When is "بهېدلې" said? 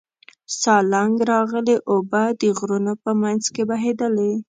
3.69-4.31